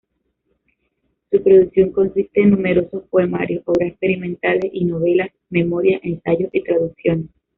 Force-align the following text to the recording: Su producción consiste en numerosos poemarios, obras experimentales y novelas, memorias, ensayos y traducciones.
Su 1.29 1.43
producción 1.43 1.91
consiste 1.91 2.41
en 2.41 2.49
numerosos 2.49 3.03
poemarios, 3.07 3.61
obras 3.67 3.89
experimentales 3.91 4.71
y 4.73 4.83
novelas, 4.85 5.29
memorias, 5.51 6.01
ensayos 6.03 6.49
y 6.53 6.63
traducciones. 6.63 7.27